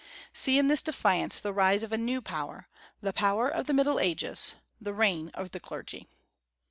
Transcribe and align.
See 0.33 0.57
in 0.57 0.67
this 0.67 0.81
defiance 0.81 1.39
the 1.39 1.53
rise 1.53 1.83
of 1.83 1.91
a 1.91 1.97
new 1.99 2.23
power, 2.23 2.67
the 3.01 3.13
power 3.13 3.47
of 3.47 3.67
the 3.67 3.73
Middle 3.75 3.99
Ages, 3.99 4.55
the 4.79 4.95
reign 4.95 5.29
of 5.35 5.51
the 5.51 5.59
clergy. 5.59 6.07